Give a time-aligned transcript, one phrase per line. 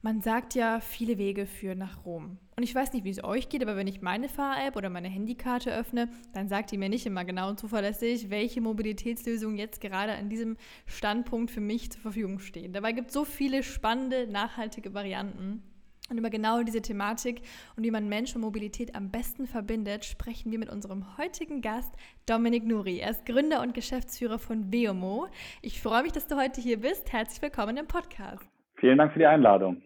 [0.00, 2.38] Man sagt ja, viele Wege führen nach Rom.
[2.56, 5.08] Und ich weiß nicht, wie es euch geht, aber wenn ich meine Fahr-App oder meine
[5.08, 10.12] Handykarte öffne, dann sagt die mir nicht immer genau und zuverlässig, welche Mobilitätslösung jetzt gerade
[10.12, 12.76] an diesem Standpunkt für mich zur Verfügung steht.
[12.76, 15.64] Dabei gibt es so viele spannende, nachhaltige Varianten.
[16.10, 17.42] Und über genau diese Thematik
[17.76, 21.92] und wie man Mensch und Mobilität am besten verbindet, sprechen wir mit unserem heutigen Gast
[22.24, 23.00] Dominik Nuri.
[23.00, 25.26] Er ist Gründer und Geschäftsführer von Veomo.
[25.60, 27.12] Ich freue mich, dass du heute hier bist.
[27.12, 28.48] Herzlich willkommen im Podcast.
[28.76, 29.82] Vielen Dank für die Einladung.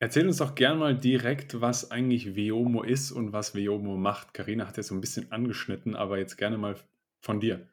[0.00, 4.34] Erzähl uns doch gern mal direkt, was eigentlich Veomo ist und was Veomo macht.
[4.34, 6.76] Karina hat ja so ein bisschen angeschnitten, aber jetzt gerne mal
[7.20, 7.66] von dir.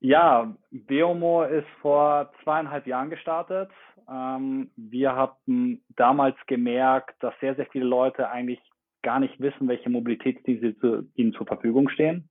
[0.00, 3.70] Ja, Veomo ist vor zweieinhalb Jahren gestartet.
[4.06, 8.60] Ähm, wir hatten damals gemerkt, dass sehr, sehr viele Leute eigentlich
[9.02, 12.28] gar nicht wissen, welche Mobilitätsdienste ihnen zur Verfügung stehen.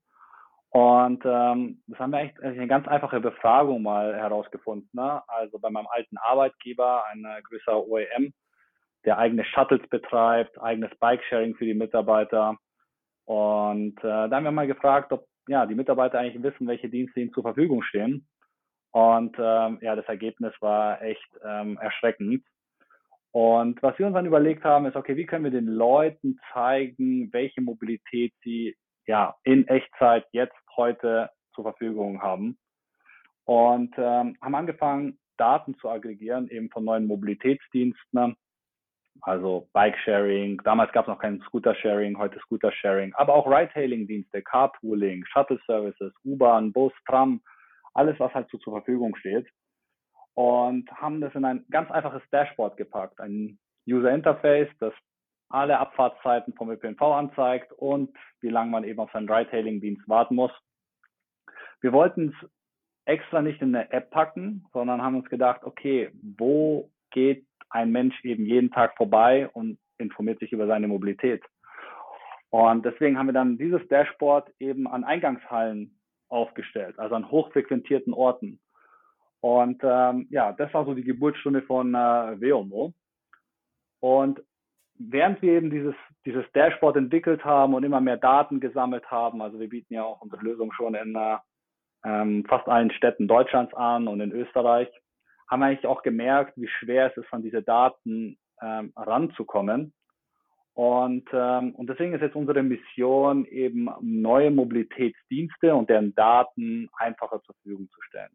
[0.74, 4.90] Und ähm, das haben wir echt eine ganz einfache Befragung mal herausgefunden.
[4.94, 5.22] Ne?
[5.28, 8.34] Also bei meinem alten Arbeitgeber, ein größerer OEM,
[9.06, 12.58] der eigene Shuttles betreibt, eigenes Bikesharing für die Mitarbeiter.
[13.26, 17.20] Und äh, da haben wir mal gefragt, ob ja, die Mitarbeiter eigentlich wissen, welche Dienste
[17.20, 18.28] ihnen zur Verfügung stehen.
[18.92, 22.44] Und ähm, ja, das Ergebnis war echt ähm, erschreckend.
[23.32, 27.32] Und was wir uns dann überlegt haben, ist, okay, wie können wir den Leuten zeigen,
[27.32, 28.76] welche Mobilität sie
[29.08, 32.58] ja in Echtzeit jetzt heute zur Verfügung haben.
[33.46, 38.36] Und ähm, haben angefangen, Daten zu aggregieren, eben von neuen Mobilitätsdiensten,
[39.22, 40.62] also Bike-Sharing.
[40.64, 46.94] Damals gab es noch kein Scooter-Sharing, heute Scooter-Sharing, aber auch Ride-Hailing-Dienste, Carpooling, Shuttle-Services, U-Bahn, Bus,
[47.08, 47.42] Tram,
[47.94, 49.48] alles, was halt so zur Verfügung steht.
[50.36, 54.94] Und haben das in ein ganz einfaches Dashboard gepackt, ein User-Interface, das
[55.54, 60.52] alle Abfahrtszeiten vom ÖPNV anzeigt und wie lange man eben auf seinen Ride-Hailing-Dienst warten muss.
[61.82, 62.50] Wir wollten es
[63.06, 68.24] extra nicht in eine App packen, sondern haben uns gedacht, okay, wo geht ein Mensch
[68.24, 71.44] eben jeden Tag vorbei und informiert sich über seine Mobilität?
[72.50, 76.00] Und deswegen haben wir dann dieses Dashboard eben an Eingangshallen
[76.30, 78.60] aufgestellt, also an hochfrequentierten Orten.
[79.42, 82.94] Und ähm, ja, das war so die Geburtsstunde von äh, Veomo.
[84.00, 84.42] Und
[85.10, 89.60] während wir eben dieses, dieses Dashboard entwickelt haben und immer mehr Daten gesammelt haben, also
[89.60, 91.38] wir bieten ja auch unsere Lösung schon in äh,
[92.06, 94.90] ähm, fast allen Städten Deutschlands an und in Österreich,
[95.50, 99.94] haben wir eigentlich auch gemerkt, wie schwer es ist, an diese Daten ähm, ranzukommen.
[100.74, 107.42] Und, ähm, und deswegen ist jetzt unsere Mission eben neue Mobilitätsdienste und deren Daten einfacher
[107.44, 108.32] zur Verfügung zu stellen.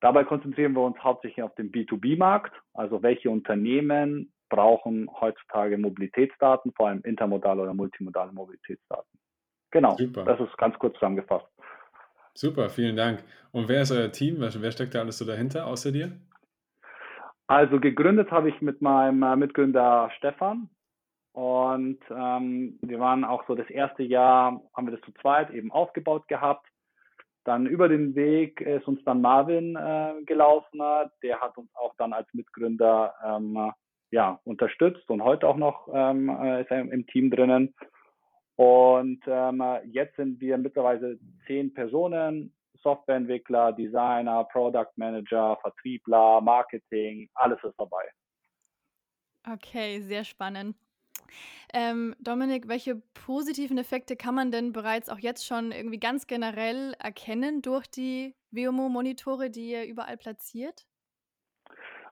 [0.00, 6.88] Dabei konzentrieren wir uns hauptsächlich auf den B2B-Markt, also welche Unternehmen brauchen heutzutage Mobilitätsdaten, vor
[6.88, 9.18] allem intermodale oder multimodale Mobilitätsdaten.
[9.70, 10.24] Genau, Super.
[10.24, 11.46] das ist ganz kurz zusammengefasst.
[12.34, 13.24] Super, vielen Dank.
[13.50, 14.36] Und wer ist euer Team?
[14.38, 16.12] Wer steckt da alles so dahinter, außer dir?
[17.46, 20.68] Also gegründet habe ich mit meinem äh, Mitgründer Stefan.
[21.32, 25.72] Und ähm, wir waren auch so das erste Jahr, haben wir das zu zweit eben
[25.72, 26.66] aufgebaut gehabt.
[27.44, 30.80] Dann über den Weg ist uns dann Marvin äh, gelaufen.
[31.22, 33.72] Der hat uns auch dann als Mitgründer ähm,
[34.12, 37.74] ja, unterstützt und heute auch noch ähm, äh, ist er im Team drinnen.
[38.56, 47.58] Und ähm, jetzt sind wir mittlerweile zehn Personen, Softwareentwickler, Designer, Product Manager, Vertriebler, Marketing, alles
[47.64, 48.04] ist dabei.
[49.50, 50.76] Okay, sehr spannend.
[51.72, 56.94] Ähm, Dominik, welche positiven Effekte kann man denn bereits auch jetzt schon irgendwie ganz generell
[56.98, 60.86] erkennen durch die WMO-Monitore, die ihr überall platziert?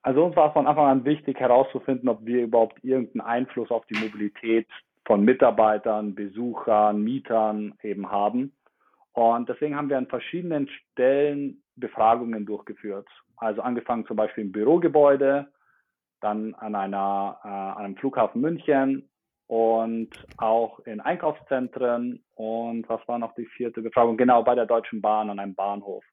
[0.03, 3.85] Also uns war es von Anfang an wichtig herauszufinden, ob wir überhaupt irgendeinen Einfluss auf
[3.87, 4.67] die Mobilität
[5.05, 8.53] von Mitarbeitern, Besuchern, Mietern eben haben.
[9.13, 13.09] Und deswegen haben wir an verschiedenen Stellen Befragungen durchgeführt.
[13.37, 15.49] Also angefangen zum Beispiel im Bürogebäude,
[16.21, 19.09] dann an, einer, äh, einem Flughafen München
[19.47, 22.23] und auch in Einkaufszentren.
[22.35, 24.17] Und was war noch die vierte Befragung?
[24.17, 26.05] Genau, bei der Deutschen Bahn an einem Bahnhof.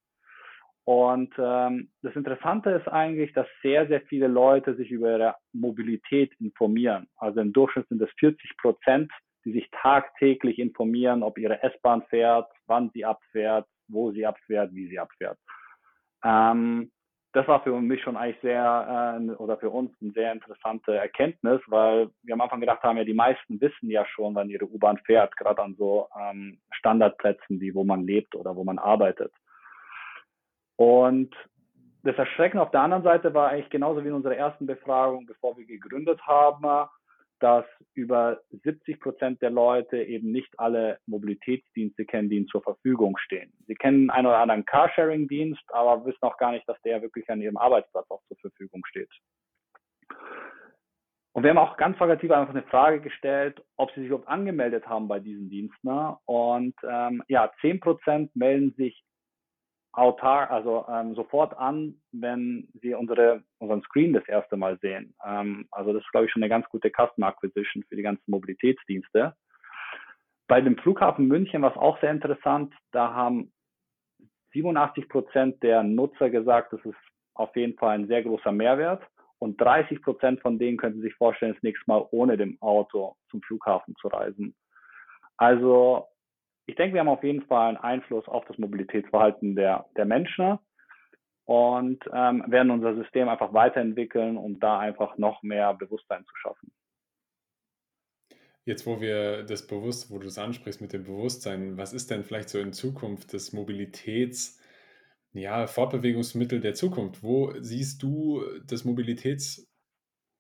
[0.87, 6.31] Und ähm, das Interessante ist eigentlich, dass sehr, sehr viele Leute sich über ihre Mobilität
[6.39, 7.09] informieren.
[7.17, 9.11] Also im Durchschnitt sind es 40 Prozent,
[9.43, 14.87] die sich tagtäglich informieren, ob ihre S-Bahn fährt, wann sie abfährt, wo sie abfährt, wie
[14.87, 15.37] sie abfährt.
[16.23, 16.89] Ähm,
[17.33, 21.59] das war für mich schon eigentlich sehr äh, oder für uns eine sehr interessante Erkenntnis,
[21.67, 24.99] weil wir am Anfang gedacht haben, ja, die meisten wissen ja schon, wann ihre U-Bahn
[24.99, 29.33] fährt, gerade an so ähm, Standardplätzen wie wo man lebt oder wo man arbeitet.
[30.77, 31.35] Und
[32.03, 35.57] das Erschrecken auf der anderen Seite war eigentlich genauso wie in unserer ersten Befragung, bevor
[35.57, 36.87] wir gegründet haben,
[37.39, 43.17] dass über 70 Prozent der Leute eben nicht alle Mobilitätsdienste kennen, die ihnen zur Verfügung
[43.17, 43.51] stehen.
[43.67, 47.41] Sie kennen einen oder anderen Carsharing-Dienst, aber wissen auch gar nicht, dass der wirklich an
[47.41, 49.09] ihrem Arbeitsplatz auch zur Verfügung steht.
[51.33, 54.87] Und wir haben auch ganz plakativ einfach eine Frage gestellt, ob sie sich überhaupt angemeldet
[54.87, 56.15] haben bei diesen Diensten.
[56.25, 59.03] Und ähm, ja, 10 Prozent melden sich
[59.97, 65.15] autark, also ähm, sofort an, wenn Sie unsere, unseren Screen das erste Mal sehen.
[65.25, 68.29] Ähm, also das ist, glaube ich, schon eine ganz gute Customer Acquisition für die ganzen
[68.29, 69.35] Mobilitätsdienste.
[70.47, 72.73] Bei dem Flughafen München war es auch sehr interessant.
[72.91, 73.51] Da haben
[74.53, 76.97] 87 Prozent der Nutzer gesagt, das ist
[77.33, 79.03] auf jeden Fall ein sehr großer Mehrwert.
[79.39, 83.41] Und 30 Prozent von denen könnten sich vorstellen, das nächste Mal ohne dem Auto zum
[83.41, 84.55] Flughafen zu reisen.
[85.37, 86.07] Also
[86.67, 90.59] ich denke, wir haben auf jeden Fall einen Einfluss auf das Mobilitätsverhalten der, der Menschen
[91.45, 96.71] und ähm, werden unser System einfach weiterentwickeln, um da einfach noch mehr Bewusstsein zu schaffen.
[98.65, 102.25] Jetzt, wo wir das bewusst, wo du es ansprichst mit dem Bewusstsein, was ist denn
[102.25, 104.61] vielleicht so in Zukunft das Mobilitäts,
[105.31, 107.23] ja, Fortbewegungsmittel der Zukunft?
[107.23, 109.66] Wo siehst du das Mobilitäts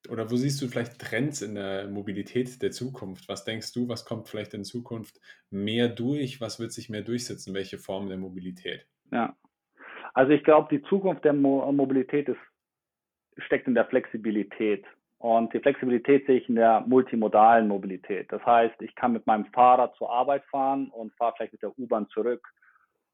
[0.09, 3.27] oder wo siehst du vielleicht Trends in der Mobilität der Zukunft?
[3.29, 5.19] Was denkst du, was kommt vielleicht in Zukunft
[5.49, 6.41] mehr durch?
[6.41, 7.53] Was wird sich mehr durchsetzen?
[7.53, 8.85] Welche Form der Mobilität?
[9.11, 9.35] Ja,
[10.13, 12.39] also ich glaube, die Zukunft der Mo Mobilität ist,
[13.37, 14.83] steckt in der Flexibilität.
[15.19, 18.31] Und die Flexibilität sehe ich in der multimodalen Mobilität.
[18.31, 21.77] Das heißt, ich kann mit meinem Fahrrad zur Arbeit fahren und fahre vielleicht mit der
[21.77, 22.47] U-Bahn zurück.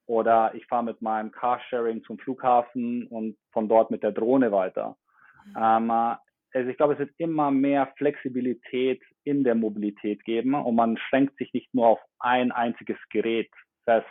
[0.06, 4.98] Oder ich fahre mit meinem Carsharing zum Flughafen und von dort mit der Drohne weiter.
[5.46, 5.56] Mhm.
[5.62, 6.16] Ähm,
[6.54, 11.38] also ich glaube, es wird immer mehr Flexibilität in der Mobilität geben und man schränkt
[11.38, 13.50] sich nicht nur auf ein einziges Gerät
[13.84, 14.08] fest.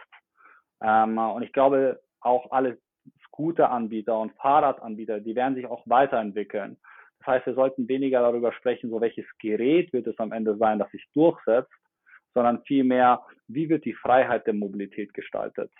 [0.82, 2.78] Ähm, und ich glaube, auch alle
[3.26, 6.76] Scooter-Anbieter und Fahrradanbieter, die werden sich auch weiterentwickeln.
[7.20, 10.78] Das heißt, wir sollten weniger darüber sprechen, so welches Gerät wird es am Ende sein,
[10.78, 11.72] das sich durchsetzt,
[12.34, 15.70] sondern vielmehr, wie wird die Freiheit der Mobilität gestaltet.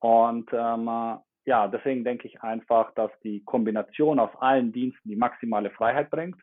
[0.00, 5.70] Und ähm, ja, deswegen denke ich einfach, dass die Kombination aus allen Diensten die maximale
[5.70, 6.36] Freiheit bringt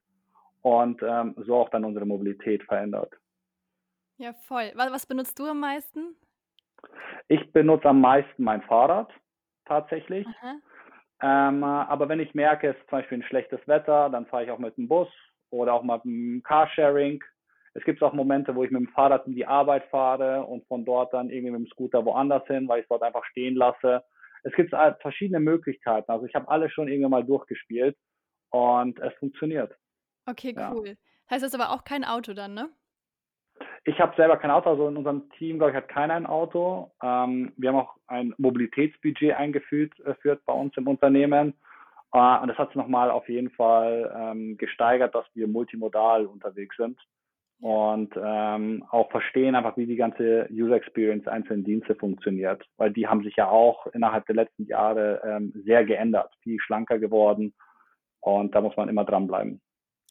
[0.63, 3.13] und ähm, so auch dann unsere Mobilität verändert.
[4.17, 4.71] Ja, voll.
[4.73, 6.15] Was benutzt du am meisten?
[7.27, 9.11] Ich benutze am meisten mein Fahrrad
[9.65, 10.25] tatsächlich.
[11.21, 14.51] Ähm, aber wenn ich merke, es ist zum Beispiel ein schlechtes Wetter, dann fahre ich
[14.51, 15.09] auch mit dem Bus
[15.51, 17.23] oder auch mal mit dem Carsharing.
[17.75, 20.83] Es gibt auch Momente, wo ich mit dem Fahrrad in die Arbeit fahre und von
[20.83, 24.03] dort dann irgendwie mit dem Scooter woanders hin, weil ich es dort einfach stehen lasse
[24.45, 24.69] es gibt
[25.01, 26.09] verschiedene Möglichkeiten.
[26.11, 27.97] Also ich habe alle schon irgendwann mal durchgespielt
[28.51, 29.75] und es funktioniert.
[30.27, 30.89] Okay, cool.
[30.89, 30.93] Ja.
[31.31, 32.69] Heißt das aber auch kein Auto dann, ne?
[33.85, 36.91] Ich habe selber kein Auto, also in unserem Team, glaube ich, hat keiner ein Auto.
[37.01, 41.53] Ähm, wir haben auch ein Mobilitätsbudget eingeführt äh, bei uns im Unternehmen.
[42.13, 46.75] Äh, und das hat es nochmal auf jeden Fall ähm, gesteigert, dass wir multimodal unterwegs
[46.77, 46.99] sind
[47.61, 53.07] und ähm, auch verstehen einfach, wie die ganze User Experience einzelnen Dienste funktioniert, weil die
[53.07, 57.53] haben sich ja auch innerhalb der letzten Jahre ähm, sehr geändert, viel schlanker geworden
[58.19, 59.61] und da muss man immer dranbleiben.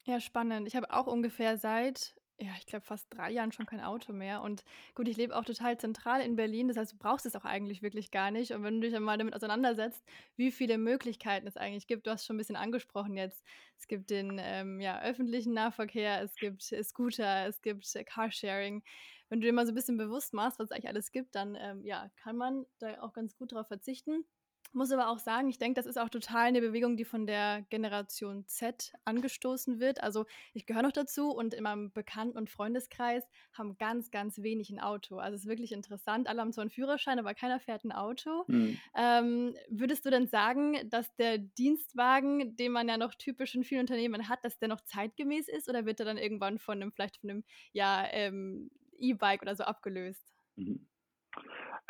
[0.05, 0.69] Ja, spannend.
[0.69, 4.43] Ich habe auch ungefähr seit ja, ich glaube, fast drei Jahren schon kein Auto mehr.
[4.43, 6.69] Und gut, ich lebe auch total zentral in Berlin.
[6.69, 8.53] Das heißt, du brauchst es auch eigentlich wirklich gar nicht.
[8.53, 10.05] Und wenn du dich einmal damit auseinandersetzt,
[10.37, 13.43] wie viele Möglichkeiten es eigentlich gibt, du hast schon ein bisschen angesprochen jetzt.
[13.79, 18.83] Es gibt den ähm, ja, öffentlichen Nahverkehr, es gibt Scooter, es gibt Carsharing.
[19.31, 21.57] Wenn du dir mal so ein bisschen bewusst machst, was es eigentlich alles gibt, dann
[21.59, 24.25] ähm, ja, kann man da auch ganz gut drauf verzichten.
[24.73, 27.63] Muss aber auch sagen, ich denke, das ist auch total eine Bewegung, die von der
[27.71, 30.03] Generation Z angestoßen wird.
[30.03, 34.71] Also ich gehöre noch dazu und in meinem Bekannten- und Freundeskreis haben ganz, ganz wenig
[34.71, 35.19] ein Auto.
[35.19, 36.27] Also es ist wirklich interessant.
[36.27, 38.47] Alle haben zwar einen Führerschein, aber keiner fährt ein Auto.
[38.49, 38.81] Mhm.
[38.97, 43.83] Ähm, würdest du denn sagen, dass der Dienstwagen, den man ja noch typisch in vielen
[43.83, 47.19] Unternehmen hat, dass der noch zeitgemäß ist oder wird er dann irgendwann von einem, vielleicht
[47.19, 50.33] von einem, ja, ähm, E-Bike oder so abgelöst?
[50.57, 50.87] Mhm.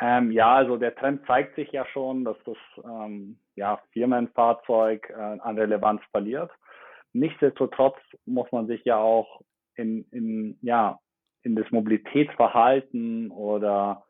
[0.01, 5.13] Ähm, ja, also der Trend zeigt sich ja schon, dass das ähm, ja, Firmenfahrzeug äh,
[5.13, 6.51] an Relevanz verliert.
[7.13, 9.41] Nichtsdestotrotz muss man sich ja auch
[9.75, 10.99] in, in, ja,
[11.43, 14.03] in das Mobilitätsverhalten oder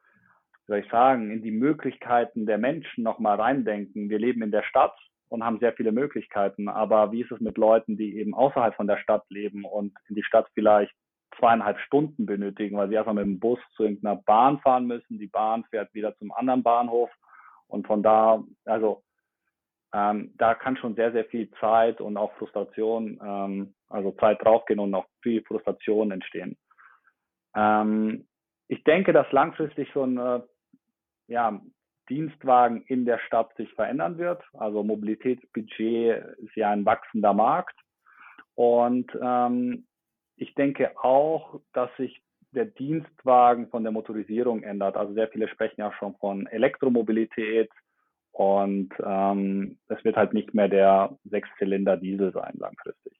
[0.65, 4.09] wie soll ich sagen, in die Möglichkeiten der Menschen nochmal reindenken.
[4.09, 4.97] Wir leben in der Stadt
[5.29, 8.87] und haben sehr viele Möglichkeiten, aber wie ist es mit Leuten, die eben außerhalb von
[8.87, 10.95] der Stadt leben und in die Stadt vielleicht
[11.39, 15.19] zweieinhalb Stunden benötigen, weil sie einfach mit dem Bus zu irgendeiner Bahn fahren müssen.
[15.19, 17.09] Die Bahn fährt wieder zum anderen Bahnhof
[17.67, 19.03] und von da, also
[19.93, 24.79] ähm, da kann schon sehr, sehr viel Zeit und auch Frustration, ähm, also Zeit draufgehen
[24.79, 26.57] und auch viel Frustration entstehen.
[27.55, 28.27] Ähm,
[28.67, 30.41] ich denke, dass langfristig so ein äh,
[31.27, 31.61] ja,
[32.09, 34.43] Dienstwagen in der Stadt sich verändern wird.
[34.53, 37.75] Also Mobilitätsbudget ist ja ein wachsender Markt.
[38.55, 39.85] Und ähm,
[40.37, 44.95] ich denke auch, dass sich der Dienstwagen von der Motorisierung ändert.
[44.95, 47.69] Also sehr viele sprechen ja schon von Elektromobilität
[48.31, 53.13] und ähm, es wird halt nicht mehr der Sechszylinder Diesel sein langfristig.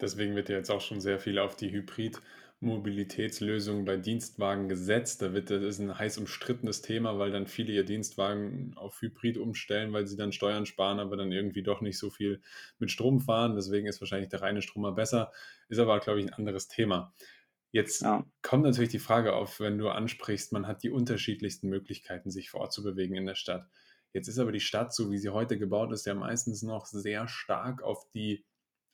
[0.00, 2.20] Deswegen wird ja jetzt auch schon sehr viel auf die Hybrid-
[2.62, 5.20] Mobilitätslösungen bei Dienstwagen gesetzt.
[5.20, 9.36] Da wird, das ist ein heiß umstrittenes Thema, weil dann viele ihr Dienstwagen auf Hybrid
[9.36, 12.40] umstellen, weil sie dann Steuern sparen, aber dann irgendwie doch nicht so viel
[12.78, 13.56] mit Strom fahren.
[13.56, 15.32] Deswegen ist wahrscheinlich der reine Stromer besser.
[15.68, 17.12] Ist aber, glaube ich, ein anderes Thema.
[17.72, 18.24] Jetzt ja.
[18.42, 23.16] kommt natürlich die Frage auf, wenn du ansprichst, man hat die unterschiedlichsten Möglichkeiten, sich fortzubewegen
[23.16, 23.66] in der Stadt.
[24.12, 27.28] Jetzt ist aber die Stadt, so wie sie heute gebaut ist, ja meistens noch sehr
[27.28, 28.44] stark auf die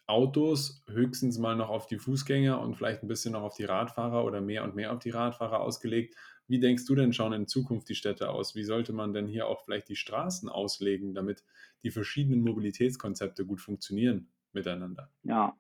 [0.08, 4.24] Autos höchstens mal noch auf die Fußgänger und vielleicht ein bisschen noch auf die Radfahrer
[4.24, 6.16] oder mehr und mehr auf die Radfahrer ausgelegt.
[6.48, 8.56] Wie denkst du denn schauen in Zukunft die Städte aus?
[8.56, 11.44] Wie sollte man denn hier auch vielleicht die Straßen auslegen, damit
[11.82, 15.10] die verschiedenen Mobilitätskonzepte gut funktionieren miteinander?
[15.24, 15.54] Ja.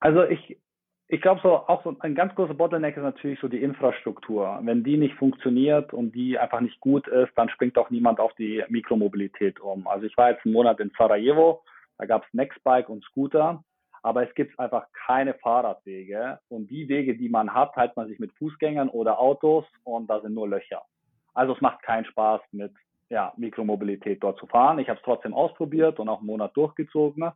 [0.00, 0.58] Also ich,
[1.06, 4.58] ich glaube so auch so ein ganz großer Bottleneck ist natürlich so die Infrastruktur.
[4.64, 8.34] Wenn die nicht funktioniert und die einfach nicht gut ist, dann springt auch niemand auf
[8.34, 9.86] die Mikromobilität um.
[9.86, 11.62] Also ich war jetzt einen Monat in Sarajevo
[11.98, 13.62] da gab es Nextbike und Scooter,
[14.02, 16.38] aber es gibt einfach keine Fahrradwege.
[16.48, 20.20] Und die Wege, die man hat, teilt man sich mit Fußgängern oder Autos und da
[20.20, 20.82] sind nur Löcher.
[21.32, 22.72] Also es macht keinen Spaß mit
[23.08, 24.78] ja, Mikromobilität dort zu fahren.
[24.78, 27.30] Ich habe es trotzdem ausprobiert und auch einen Monat durchgezogen.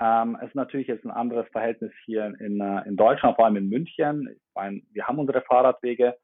[0.00, 3.56] Ähm, es ist natürlich jetzt ein anderes Verhältnis hier in, äh, in Deutschland, vor allem
[3.56, 4.28] in München.
[4.30, 6.16] Ich meine, wir haben unsere Fahrradwege.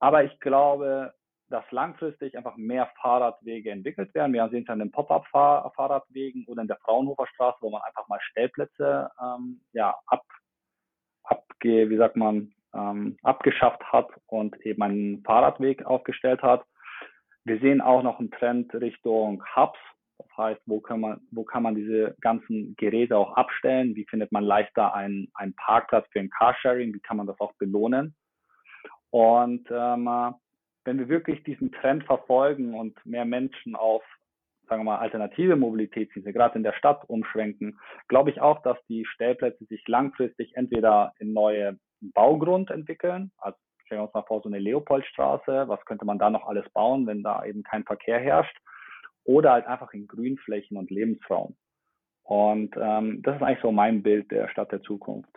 [0.00, 1.12] Aber ich glaube,
[1.50, 4.32] dass langfristig einfach mehr Fahrradwege entwickelt werden.
[4.32, 8.20] Wir sehen es an den Pop-up-Fahrradwegen oder in der Fraunhofer Straße, wo man einfach mal
[8.22, 10.24] Stellplätze ähm, ja, ab,
[11.24, 16.64] abge, wie sagt man, ähm, abgeschafft hat und eben einen Fahrradweg aufgestellt hat.
[17.44, 19.78] Wir sehen auch noch einen Trend Richtung Hubs.
[20.18, 23.96] Das heißt, wo kann man, wo kann man diese ganzen Geräte auch abstellen?
[23.96, 26.94] Wie findet man leichter einen, einen Parkplatz für ein Carsharing?
[26.94, 28.14] Wie kann man das auch belohnen?
[29.10, 30.34] Und ähm,
[30.90, 34.02] wenn wir wirklich diesen Trend verfolgen und mehr Menschen auf,
[34.68, 37.78] sagen wir mal, alternative Mobilitätsdienste, gerade in der Stadt umschwenken,
[38.08, 44.00] glaube ich auch, dass die Stellplätze sich langfristig entweder in neue Baugrund entwickeln, also stellen
[44.00, 47.22] wir uns mal vor, so eine Leopoldstraße, was könnte man da noch alles bauen, wenn
[47.22, 48.58] da eben kein Verkehr herrscht,
[49.22, 51.56] oder halt einfach in Grünflächen und Lebensraum.
[52.24, 55.30] Und ähm, das ist eigentlich so mein Bild der Stadt der Zukunft.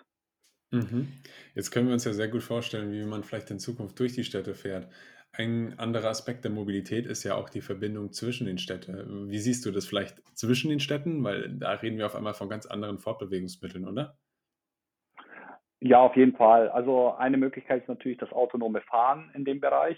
[0.73, 1.07] Mhm.
[1.53, 4.23] Jetzt können wir uns ja sehr gut vorstellen, wie man vielleicht in Zukunft durch die
[4.23, 4.87] Städte fährt.
[5.35, 9.31] Ein anderer Aspekt der Mobilität ist ja auch die Verbindung zwischen den Städten.
[9.31, 11.23] Wie siehst du das vielleicht zwischen den Städten?
[11.23, 14.15] Weil da reden wir auf einmal von ganz anderen Fortbewegungsmitteln, oder?
[15.79, 16.69] Ja, auf jeden Fall.
[16.69, 19.97] Also eine Möglichkeit ist natürlich das autonome Fahren in dem Bereich.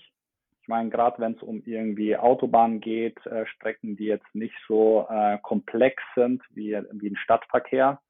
[0.61, 5.05] Ich meine, gerade wenn es um irgendwie Autobahnen geht, äh, Strecken, die jetzt nicht so
[5.09, 8.01] äh, komplex sind wie, wie ein Stadtverkehr,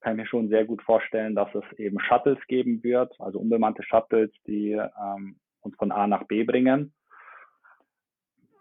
[0.00, 3.82] kann ich mir schon sehr gut vorstellen, dass es eben Shuttles geben wird, also unbemannte
[3.82, 6.92] Shuttles, die ähm, uns von A nach B bringen.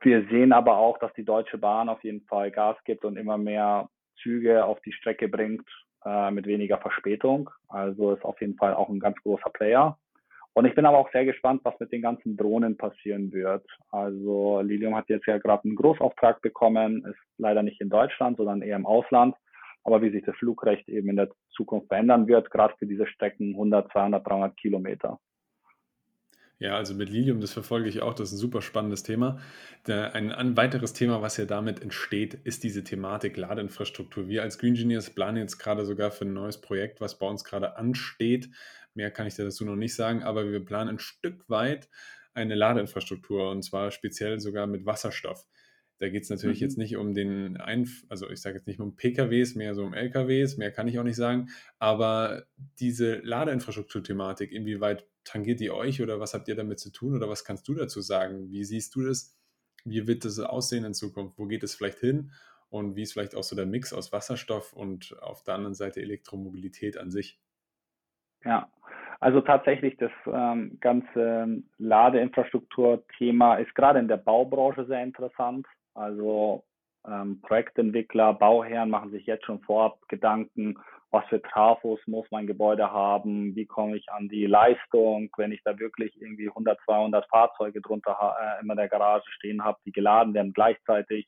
[0.02, 3.38] Wir sehen aber auch, dass die Deutsche Bahn auf jeden Fall Gas gibt und immer
[3.38, 3.90] mehr
[4.22, 5.68] Züge auf die Strecke bringt
[6.06, 7.50] äh, mit weniger Verspätung.
[7.70, 9.98] Also ist auf jeden Fall auch ein ganz großer Player.
[10.56, 13.66] Und ich bin aber auch sehr gespannt, was mit den ganzen Drohnen passieren wird.
[13.90, 18.62] Also Lilium hat jetzt ja gerade einen Großauftrag bekommen, ist leider nicht in Deutschland, sondern
[18.62, 19.36] eher im Ausland.
[19.84, 23.54] Aber wie sich das Flugrecht eben in der Zukunft verändern wird, gerade für diese Strecken
[23.54, 25.20] 100, 200, 300 Kilometer.
[26.60, 29.40] Ja, also mit Lilium, das verfolge ich auch, das ist ein super spannendes Thema.
[29.86, 34.30] Ein, weiteres Thema, was ja damit entsteht, ist diese Thematik Ladeinfrastruktur.
[34.30, 37.44] Wir als Green Engineers planen jetzt gerade sogar für ein neues Projekt, was bei uns
[37.44, 38.50] gerade ansteht.
[38.94, 41.90] Mehr kann ich dazu noch nicht sagen, aber wir planen ein Stück weit
[42.34, 45.46] eine Ladeinfrastruktur und zwar speziell sogar mit Wasserstoff.
[46.00, 46.66] Da geht es natürlich mhm.
[46.66, 49.94] jetzt nicht um den, Einf also ich sage jetzt nicht um PKWs, mehr so um
[49.94, 52.44] LKWs, mehr kann ich auch nicht sagen, aber
[52.80, 57.46] diese Ladeinfrastruktur-Thematik, inwieweit tangiert die euch oder was habt ihr damit zu tun oder was
[57.46, 58.52] kannst du dazu sagen?
[58.52, 59.38] Wie siehst du das?
[59.86, 61.38] Wie wird das aussehen in Zukunft?
[61.38, 62.32] Wo geht es vielleicht hin?
[62.70, 66.02] Und wie ist vielleicht auch so der Mix aus Wasserstoff und auf der anderen Seite
[66.02, 67.40] Elektromobilität an sich?
[68.44, 68.70] Ja,
[69.20, 75.68] also tatsächlich das ähm, ganze Ladeinfrastruktur-Thema ist gerade in der Baubranche sehr interessant.
[75.94, 76.64] Also
[77.08, 80.78] ähm, Projektentwickler, Bauherren machen sich jetzt schon vorab Gedanken,
[81.12, 85.62] was für Trafos muss mein Gebäude haben, wie komme ich an die Leistung, wenn ich
[85.64, 90.34] da wirklich irgendwie 100, 200 Fahrzeuge drunter äh, in der Garage stehen habe, die geladen
[90.34, 91.28] werden gleichzeitig.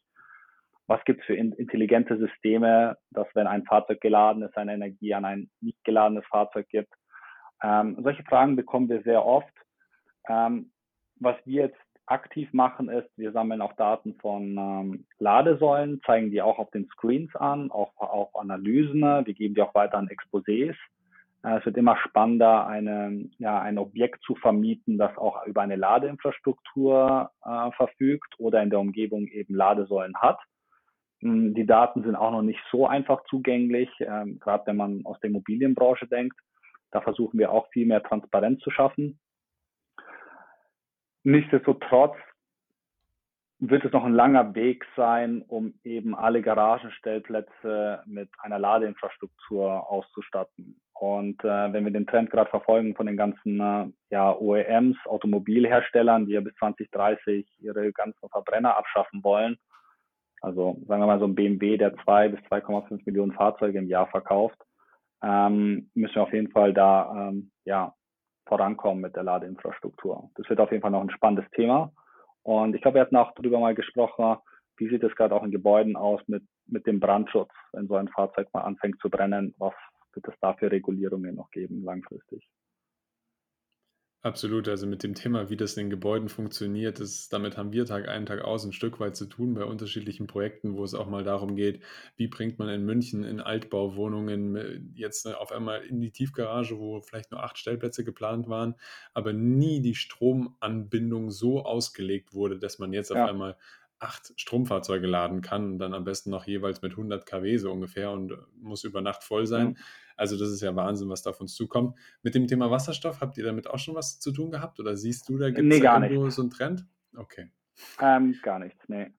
[0.88, 5.26] was gibt es für intelligente Systeme, dass wenn ein Fahrzeug geladen ist, eine Energie an
[5.26, 6.94] ein nicht geladenes Fahrzeug gibt.
[7.64, 9.54] Ähm, solche Fragen bekommen wir sehr oft.
[10.28, 10.72] Ähm,
[11.20, 16.42] was wir jetzt aktiv machen, ist, wir sammeln auch Daten von ähm, Ladesäulen, zeigen die
[16.42, 19.02] auch auf den Screens an, auch auf Analysen.
[19.02, 20.76] Wir geben die auch weiter an Exposés.
[21.44, 25.76] Äh, es wird immer spannender, eine, ja, ein Objekt zu vermieten, das auch über eine
[25.76, 30.40] Ladeinfrastruktur äh, verfügt oder in der Umgebung eben Ladesäulen hat.
[31.22, 35.20] Hm, die Daten sind auch noch nicht so einfach zugänglich, ähm, gerade wenn man aus
[35.22, 36.38] der Immobilienbranche denkt.
[36.92, 39.20] Da versuchen wir auch viel mehr Transparenz zu schaffen.
[41.26, 42.16] Nichtsdestotrotz
[43.58, 50.80] wird es noch ein langer Weg sein, um eben alle Garagenstellplätze mit einer Ladeinfrastruktur auszustatten.
[50.94, 56.28] Und äh, wenn wir den Trend gerade verfolgen von den ganzen äh, ja, OEMs, Automobilherstellern,
[56.28, 59.58] die ja bis 2030 ihre ganzen Verbrenner abschaffen wollen,
[60.42, 64.06] also sagen wir mal so ein BMW, der zwei bis 2,5 Millionen Fahrzeuge im Jahr
[64.08, 64.60] verkauft,
[65.24, 67.96] ähm, müssen wir auf jeden Fall da ähm, ja,
[68.46, 70.30] vorankommen mit der Ladeinfrastruktur.
[70.36, 71.92] Das wird auf jeden Fall noch ein spannendes Thema.
[72.44, 74.38] Und ich glaube, wir hatten auch darüber mal gesprochen,
[74.78, 78.10] wie sieht es gerade auch in Gebäuden aus mit, mit dem Brandschutz, wenn so ein
[78.10, 79.74] Fahrzeug mal anfängt zu brennen, was
[80.14, 82.48] wird es da für Regulierungen noch geben langfristig?
[84.26, 87.86] Absolut, also mit dem Thema, wie das in den Gebäuden funktioniert, das, damit haben wir
[87.86, 91.06] Tag ein, Tag aus ein Stück weit zu tun bei unterschiedlichen Projekten, wo es auch
[91.06, 91.84] mal darum geht,
[92.16, 97.02] wie bringt man in München in Altbauwohnungen äh, jetzt auf einmal in die Tiefgarage, wo
[97.02, 98.74] vielleicht nur acht Stellplätze geplant waren,
[99.14, 103.22] aber nie die Stromanbindung so ausgelegt wurde, dass man jetzt ja.
[103.24, 103.56] auf einmal
[104.00, 108.10] acht Stromfahrzeuge laden kann und dann am besten noch jeweils mit 100 kW so ungefähr
[108.10, 109.68] und muss über Nacht voll sein.
[109.68, 109.78] Mhm.
[110.16, 111.98] Also das ist ja Wahnsinn, was da auf uns zukommt.
[112.24, 115.30] Mit dem Thema Wasserstoff, habt ihr damit auch schon was zu tun gehabt oder siehst
[115.30, 116.86] du, da gibt es nee, irgendwo so einen Trend?
[117.16, 117.50] Okay.
[118.02, 119.12] Ähm, gar nichts, nee.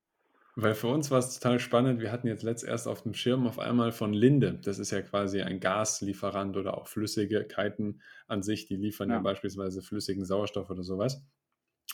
[0.59, 2.01] Weil für uns war es total spannend.
[2.01, 4.59] Wir hatten jetzt letzt erst auf dem Schirm auf einmal von Linde.
[4.65, 8.65] Das ist ja quasi ein Gaslieferant oder auch Flüssigkeiten an sich.
[8.67, 11.23] Die liefern ja, ja beispielsweise flüssigen Sauerstoff oder sowas.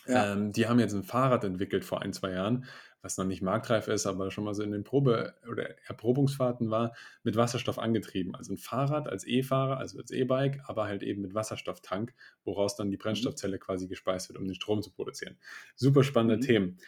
[0.07, 0.33] Ja.
[0.33, 2.65] Ähm, die haben jetzt ein Fahrrad entwickelt vor ein, zwei Jahren,
[3.03, 6.95] was noch nicht marktreif ist, aber schon mal so in den Probe- oder Erprobungsfahrten war,
[7.25, 8.35] mit Wasserstoff angetrieben.
[8.35, 12.91] Also ein Fahrrad als E-Fahrer, also als E-Bike, aber halt eben mit Wasserstofftank, woraus dann
[12.91, 13.03] die mhm.
[13.03, 15.37] Brennstoffzelle quasi gespeist wird, um den Strom zu produzieren.
[15.75, 16.41] Super spannende mhm.
[16.41, 16.79] Themen.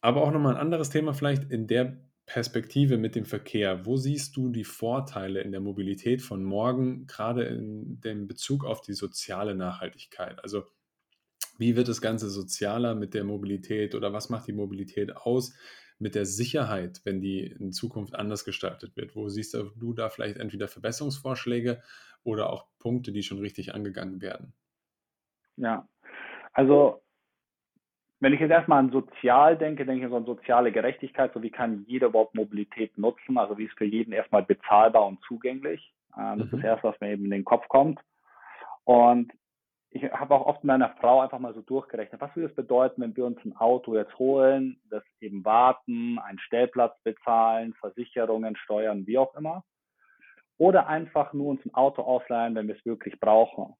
[0.00, 3.84] Aber auch nochmal ein anderes Thema vielleicht in der Perspektive mit dem Verkehr.
[3.84, 8.80] Wo siehst du die Vorteile in der Mobilität von morgen, gerade in dem Bezug auf
[8.80, 10.42] die soziale Nachhaltigkeit?
[10.42, 10.64] Also
[11.58, 15.56] wie wird das Ganze sozialer mit der Mobilität oder was macht die Mobilität aus
[15.98, 19.14] mit der Sicherheit, wenn die in Zukunft anders gestaltet wird?
[19.14, 21.82] Wo siehst du da vielleicht entweder Verbesserungsvorschläge
[22.24, 24.52] oder auch Punkte, die schon richtig angegangen werden?
[25.56, 25.88] Ja,
[26.52, 27.00] also
[28.20, 31.50] wenn ich jetzt erstmal an sozial denke, denke ich so an soziale Gerechtigkeit, so wie
[31.50, 35.92] kann jeder überhaupt Mobilität nutzen, also wie ist für jeden erstmal bezahlbar und zugänglich.
[36.16, 36.42] Das mhm.
[36.42, 36.62] ist das.
[36.62, 38.00] Erste, was mir eben in den Kopf kommt.
[38.84, 39.32] Und
[39.94, 43.00] ich habe auch oft mit meiner Frau einfach mal so durchgerechnet, was würde es bedeuten,
[43.00, 49.06] wenn wir uns ein Auto jetzt holen, das eben warten, einen Stellplatz bezahlen, Versicherungen, Steuern,
[49.06, 49.62] wie auch immer.
[50.58, 53.74] Oder einfach nur uns ein Auto ausleihen, wenn wir es wirklich brauchen.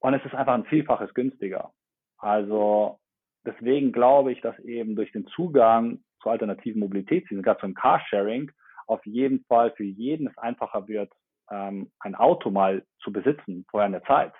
[0.00, 1.72] Und es ist einfach ein Vielfaches günstiger.
[2.18, 2.98] Also
[3.46, 8.52] deswegen glaube ich, dass eben durch den Zugang zu alternativen Mobilitätsdiensten, gerade zum Carsharing,
[8.86, 11.10] auf jeden Fall für jeden es einfacher wird,
[11.50, 14.34] ähm, ein Auto mal zu besitzen vorher in der Zeit.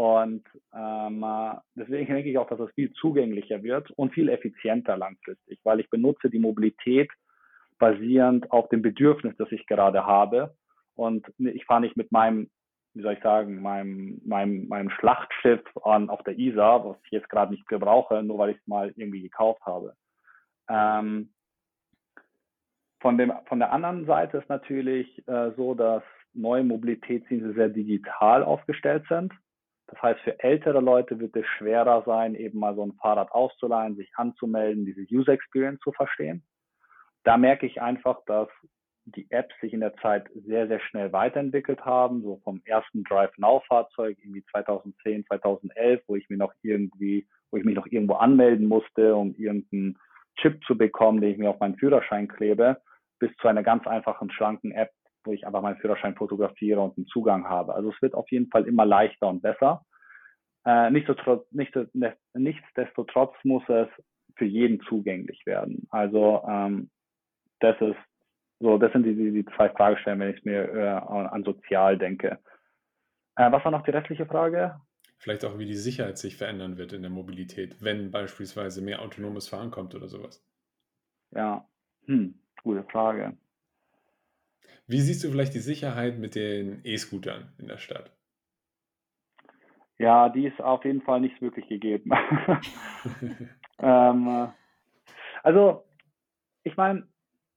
[0.00, 1.26] Und ähm,
[1.74, 5.90] deswegen denke ich auch, dass es viel zugänglicher wird und viel effizienter langfristig, weil ich
[5.90, 7.10] benutze die Mobilität
[7.78, 10.56] basierend auf dem Bedürfnis, das ich gerade habe.
[10.94, 12.48] Und ich fahre nicht mit meinem,
[12.94, 17.28] wie soll ich sagen, meinem, meinem, meinem Schlachtschiff an, auf der Isar, was ich jetzt
[17.28, 19.94] gerade nicht gebrauche, nur weil ich es mal irgendwie gekauft habe.
[20.70, 21.34] Ähm,
[23.02, 28.42] von, dem, von der anderen Seite ist natürlich äh, so, dass neue Mobilitätsdienste sehr digital
[28.42, 29.34] aufgestellt sind.
[29.90, 33.96] Das heißt, für ältere Leute wird es schwerer sein, eben mal so ein Fahrrad auszuleihen,
[33.96, 36.44] sich anzumelden, diese User Experience zu verstehen.
[37.24, 38.48] Da merke ich einfach, dass
[39.04, 43.36] die Apps sich in der Zeit sehr, sehr schnell weiterentwickelt haben, so vom ersten Drive
[43.36, 48.14] Now Fahrzeug irgendwie 2010, 2011, wo ich mir noch irgendwie, wo ich mich noch irgendwo
[48.14, 49.98] anmelden musste, um irgendeinen
[50.36, 52.80] Chip zu bekommen, den ich mir auf meinen Führerschein klebe,
[53.18, 54.92] bis zu einer ganz einfachen, schlanken App,
[55.30, 57.72] wo ich einfach meinen Führerschein fotografiere und einen Zugang habe.
[57.72, 59.84] Also es wird auf jeden Fall immer leichter und besser.
[60.64, 61.46] Äh, nichtsdestotrotz,
[62.34, 63.88] nichtsdestotrotz muss es
[64.34, 65.86] für jeden zugänglich werden.
[65.90, 66.90] Also ähm,
[67.60, 67.96] das ist
[68.58, 72.38] so, das sind die, die, die zwei Fragestellungen, wenn ich mir äh, an sozial denke.
[73.36, 74.80] Äh, was war noch die restliche Frage?
[75.16, 79.48] Vielleicht auch, wie die Sicherheit sich verändern wird in der Mobilität, wenn beispielsweise mehr autonomes
[79.48, 80.44] Fahren kommt oder sowas.
[81.30, 81.64] Ja.
[82.06, 82.34] Hm.
[82.64, 83.36] Gute Frage.
[84.90, 88.10] Wie siehst du vielleicht die Sicherheit mit den E-Scootern in der Stadt?
[89.98, 92.10] Ja, die ist auf jeden Fall nicht wirklich gegeben.
[93.78, 94.48] ähm,
[95.44, 95.84] also,
[96.64, 97.06] ich meine,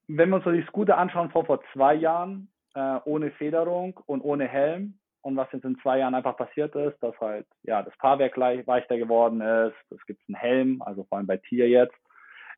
[0.06, 4.20] wenn wir uns so die Scooter anschauen vor, vor zwei Jahren, äh, ohne Federung und
[4.20, 7.94] ohne Helm, und was jetzt in zwei Jahren einfach passiert ist, dass halt ja das
[7.94, 11.96] Fahrwerk leichter geworden ist, es gibt einen Helm, also vor allem bei Tier jetzt,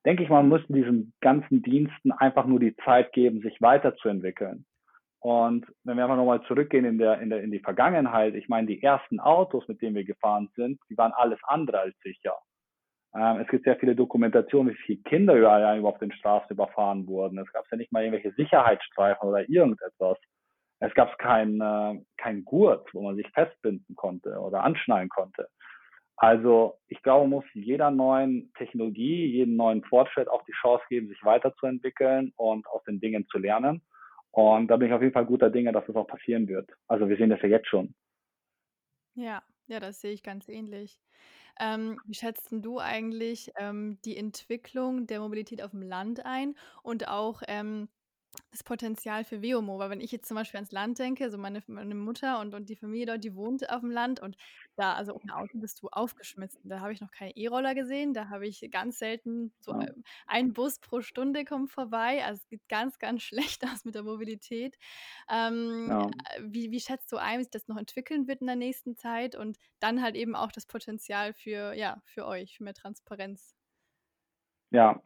[0.07, 4.65] denke ich, man muss diesen ganzen Diensten einfach nur die Zeit geben, sich weiterzuentwickeln.
[5.21, 8.69] Und wenn wir einfach nochmal zurückgehen in, der, in, der, in die Vergangenheit, ich meine,
[8.69, 12.37] die ersten Autos, mit denen wir gefahren sind, die waren alles andere als sicher.
[13.17, 17.39] Ähm, es gibt sehr viele Dokumentationen, wie viele Kinder überall auf den Straßen überfahren wurden.
[17.39, 20.19] Es gab ja nicht mal irgendwelche Sicherheitsstreifen oder irgendetwas.
[20.79, 25.49] Es gab keinen äh, kein Gurt, wo man sich festbinden konnte oder anschnallen konnte.
[26.17, 31.23] Also ich glaube, muss jeder neuen Technologie, jedem neuen Fortschritt auch die Chance geben, sich
[31.25, 33.83] weiterzuentwickeln und aus den Dingen zu lernen.
[34.31, 36.71] Und da bin ich auf jeden Fall guter Dinge, dass das auch passieren wird.
[36.89, 37.95] Also wir sehen das ja jetzt schon.
[39.15, 40.99] Ja, ja, das sehe ich ganz ähnlich.
[41.59, 47.09] Ähm, wie schätzt du eigentlich ähm, die Entwicklung der Mobilität auf dem Land ein und
[47.09, 47.89] auch ähm,
[48.51, 51.63] das Potenzial für Veomo, weil wenn ich jetzt zum Beispiel ans Land denke, so meine,
[51.67, 54.37] meine Mutter und, und die Familie dort, die wohnt auf dem Land und
[54.77, 56.61] da, also ohne Auto bist du aufgeschmissen.
[56.65, 59.89] Da habe ich noch keine E-Roller gesehen, da habe ich ganz selten so ja.
[60.27, 62.25] ein Bus pro Stunde kommt vorbei.
[62.25, 64.77] Also es geht ganz, ganz schlecht aus mit der Mobilität.
[65.31, 66.11] Ähm, ja.
[66.41, 69.35] wie, wie schätzt du ein, wie sich das noch entwickeln wird in der nächsten Zeit
[69.35, 73.55] und dann halt eben auch das Potenzial für, ja, für euch, für mehr Transparenz?
[74.71, 75.01] Ja,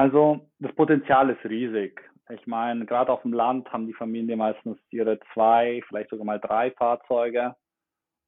[0.00, 2.00] also das Potenzial ist riesig.
[2.30, 6.40] Ich meine, gerade auf dem Land haben die Familien meistens ihre zwei, vielleicht sogar mal
[6.40, 7.54] drei Fahrzeuge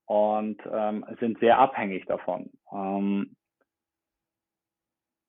[0.05, 2.51] und ähm, sind sehr abhängig davon.
[2.71, 3.37] Ähm,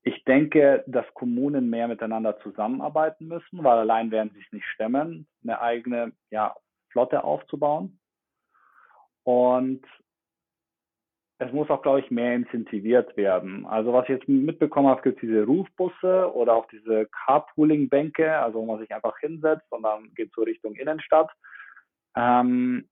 [0.02, 5.26] ich denke, dass Kommunen mehr miteinander zusammenarbeiten müssen, weil allein werden sie es nicht stemmen,
[5.44, 6.58] eine eigene ja,
[6.90, 8.02] Flotte aufzubauen.
[9.24, 9.86] Und
[11.40, 13.66] es muss auch, glaube ich, mehr incentiviert werden.
[13.66, 18.60] Also was ich jetzt mitbekommen habe, gibt es diese Rufbusse oder auch diese Carpooling-Bänke, also
[18.60, 21.32] wo man sich einfach hinsetzt und dann geht so Richtung Innenstadt.
[22.16, 22.88] Ähm,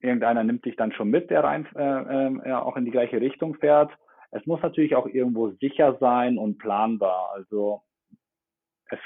[0.00, 3.56] irgendeiner nimmt dich dann schon mit, der rein äh, äh, auch in die gleiche Richtung
[3.56, 3.92] fährt.
[4.30, 7.30] Es muss natürlich auch irgendwo sicher sein und planbar.
[7.34, 7.82] Also
[8.86, 8.98] es,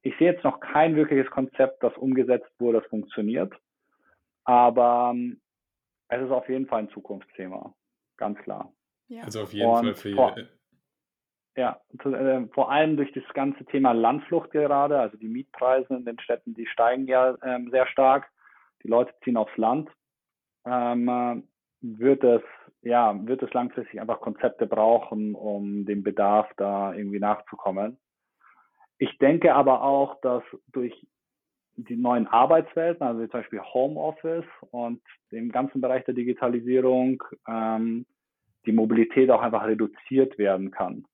[0.00, 3.52] ich sehe jetzt noch kein wirkliches Konzept, das umgesetzt wurde, das funktioniert.
[4.44, 5.40] Aber ähm,
[6.08, 7.74] es ist auf jeden Fall ein Zukunftsthema
[8.16, 8.72] ganz klar.
[9.08, 9.24] Ja.
[9.24, 10.36] Also auf jeden und Fall für vor,
[11.56, 16.18] Ja, äh, vor allem durch das ganze Thema Landflucht gerade, also die Mietpreise in den
[16.20, 18.30] Städten, die steigen ja ähm, sehr stark.
[18.82, 19.90] Die Leute ziehen aufs Land.
[20.64, 21.42] Ähm, äh,
[21.82, 22.42] wird es
[22.82, 27.98] ja wird es langfristig einfach Konzepte brauchen, um dem Bedarf da irgendwie nachzukommen.
[28.98, 30.94] Ich denke aber auch, dass durch
[31.76, 38.06] die neuen Arbeitswelten, also zum Beispiel Homeoffice und dem ganzen Bereich der Digitalisierung, ähm,
[38.66, 41.04] die Mobilität auch einfach reduziert werden kann.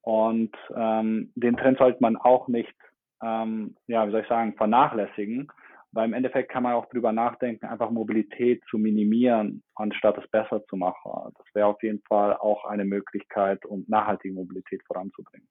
[0.00, 2.74] Und ähm, den Trend sollte man auch nicht,
[3.22, 5.48] ähm, ja, wie soll ich sagen, vernachlässigen,
[5.92, 10.64] weil im Endeffekt kann man auch drüber nachdenken, einfach Mobilität zu minimieren, anstatt es besser
[10.66, 11.32] zu machen.
[11.36, 15.46] Das wäre auf jeden Fall auch eine Möglichkeit, um nachhaltige Mobilität voranzubringen.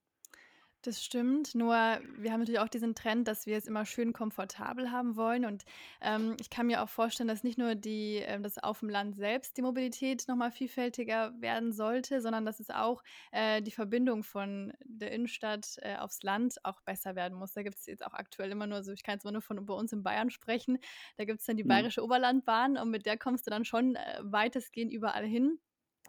[0.84, 1.74] Das stimmt, nur
[2.16, 5.44] wir haben natürlich auch diesen Trend, dass wir es immer schön komfortabel haben wollen.
[5.44, 5.64] Und
[6.00, 9.14] ähm, ich kann mir auch vorstellen, dass nicht nur die, äh, dass auf dem Land
[9.14, 14.72] selbst die Mobilität nochmal vielfältiger werden sollte, sondern dass es auch äh, die Verbindung von
[14.84, 17.52] der Innenstadt äh, aufs Land auch besser werden muss.
[17.52, 19.64] Da gibt es jetzt auch aktuell immer nur, so ich kann jetzt immer nur von
[19.64, 20.78] bei uns in Bayern sprechen,
[21.16, 21.68] da gibt es dann die mhm.
[21.68, 25.60] Bayerische Oberlandbahn und mit der kommst du dann schon äh, weitestgehend überall hin.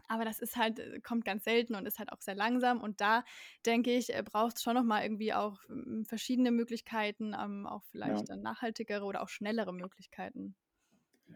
[0.08, 2.82] Aber das ist halt, äh, kommt ganz selten und ist halt auch sehr langsam.
[2.82, 3.23] Und da
[3.65, 8.29] denke ich, äh, braucht es schon nochmal irgendwie auch hm, verschiedene Möglichkeiten, ähm, auch vielleicht
[8.29, 8.36] ja.
[8.36, 10.56] nachhaltigere oder auch schnellere Möglichkeiten.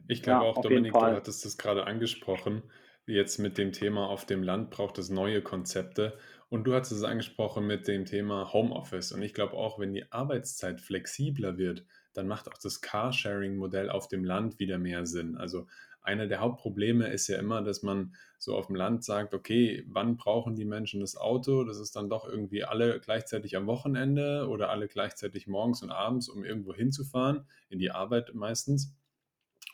[0.07, 2.63] Ich glaube ja, auch, Dominik, du hattest das gerade angesprochen.
[3.05, 6.17] Jetzt mit dem Thema auf dem Land braucht es neue Konzepte.
[6.49, 9.11] Und du hattest es angesprochen mit dem Thema Homeoffice.
[9.11, 14.07] Und ich glaube auch, wenn die Arbeitszeit flexibler wird, dann macht auch das Carsharing-Modell auf
[14.07, 15.37] dem Land wieder mehr Sinn.
[15.37, 15.67] Also
[16.07, 20.15] einer der Hauptprobleme ist ja immer, dass man so auf dem Land sagt, okay, wann
[20.15, 21.65] brauchen die Menschen das Auto?
[21.65, 26.29] Das ist dann doch irgendwie alle gleichzeitig am Wochenende oder alle gleichzeitig morgens und abends,
[26.29, 28.95] um irgendwo hinzufahren, in die Arbeit meistens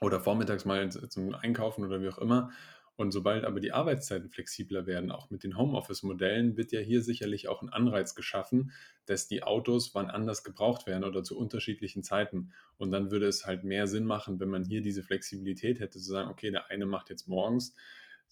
[0.01, 2.51] oder vormittags mal zum Einkaufen oder wie auch immer.
[2.95, 7.47] Und sobald aber die Arbeitszeiten flexibler werden, auch mit den Homeoffice-Modellen, wird ja hier sicherlich
[7.47, 8.71] auch ein Anreiz geschaffen,
[9.05, 12.51] dass die Autos wann anders gebraucht werden oder zu unterschiedlichen Zeiten.
[12.77, 16.11] Und dann würde es halt mehr Sinn machen, wenn man hier diese Flexibilität hätte, zu
[16.11, 17.75] sagen, okay, der eine macht jetzt morgens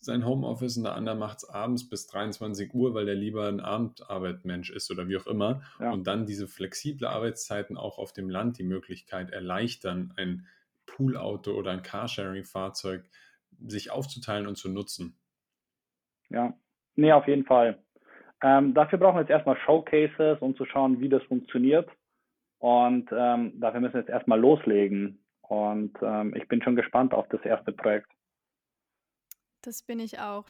[0.01, 3.59] sein Homeoffice und der andere macht es abends bis 23 Uhr, weil der lieber ein
[3.59, 5.61] Abendarbeitmensch ist oder wie auch immer.
[5.79, 5.91] Ja.
[5.91, 10.47] Und dann diese flexible Arbeitszeiten auch auf dem Land die Möglichkeit erleichtern, ein
[10.87, 13.05] Poolauto oder ein Carsharing-Fahrzeug
[13.59, 15.19] sich aufzuteilen und zu nutzen.
[16.29, 16.53] Ja,
[16.95, 17.83] nee, auf jeden Fall.
[18.43, 21.89] Ähm, dafür brauchen wir jetzt erstmal Showcases, um zu schauen, wie das funktioniert.
[22.59, 25.23] Und ähm, dafür müssen wir jetzt erstmal loslegen.
[25.41, 28.09] Und ähm, ich bin schon gespannt auf das erste Projekt.
[29.61, 30.45] Das bin ich auch.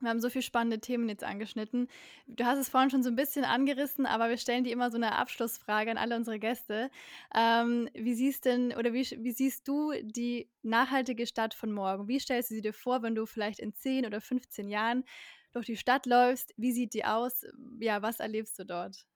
[0.00, 1.88] Wir haben so viele spannende Themen jetzt angeschnitten.
[2.26, 4.96] Du hast es vorhin schon so ein bisschen angerissen, aber wir stellen dir immer so
[4.96, 6.90] eine Abschlussfrage an alle unsere Gäste.
[7.34, 12.08] Ähm, wie siehst denn oder wie, wie siehst du die nachhaltige Stadt von morgen?
[12.08, 15.04] Wie stellst du sie dir vor, wenn du vielleicht in 10 oder 15 Jahren
[15.52, 16.52] durch die Stadt läufst?
[16.56, 17.46] Wie sieht die aus?
[17.78, 19.06] Ja, was erlebst du dort?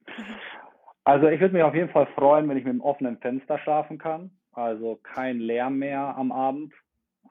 [1.03, 3.97] Also ich würde mich auf jeden Fall freuen, wenn ich mit einem offenen Fenster schlafen
[3.97, 4.29] kann.
[4.51, 6.73] Also kein Lärm mehr am Abend.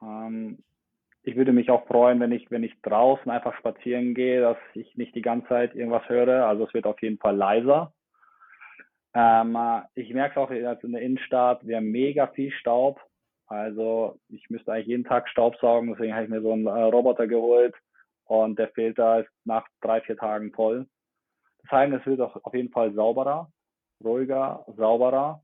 [0.01, 0.59] Ähm,
[1.23, 4.95] ich würde mich auch freuen, wenn ich, wenn ich draußen einfach spazieren gehe, dass ich
[4.97, 6.47] nicht die ganze Zeit irgendwas höre.
[6.47, 7.93] Also es wird auf jeden Fall leiser.
[9.13, 9.57] Ähm,
[9.93, 12.99] ich merke auch jetzt in der Innenstadt, wir haben mega viel Staub.
[13.47, 16.83] Also ich müsste eigentlich jeden Tag Staub saugen, deswegen habe ich mir so einen äh,
[16.83, 17.75] Roboter geholt
[18.23, 20.87] und der Filter ist nach drei, vier Tagen voll.
[21.63, 23.51] Das heißt, es wird auch auf jeden Fall sauberer,
[24.03, 25.43] ruhiger, sauberer.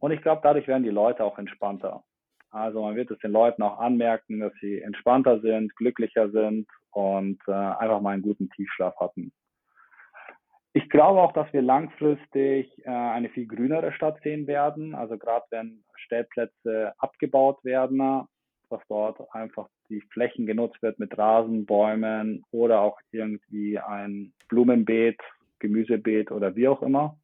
[0.00, 2.02] Und ich glaube, dadurch werden die Leute auch entspannter.
[2.56, 7.38] Also man wird es den Leuten auch anmerken, dass sie entspannter sind, glücklicher sind und
[7.46, 9.30] äh, einfach mal einen guten Tiefschlaf hatten.
[10.72, 14.94] Ich glaube auch, dass wir langfristig äh, eine viel grünere Stadt sehen werden.
[14.94, 18.26] Also gerade wenn Stellplätze abgebaut werden,
[18.70, 25.20] dass dort einfach die Flächen genutzt wird mit Rasen, Bäumen oder auch irgendwie ein Blumenbeet,
[25.58, 27.16] Gemüsebeet oder wie auch immer.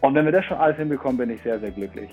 [0.00, 2.10] Und wenn wir das schon alles hinbekommen, bin ich sehr, sehr glücklich.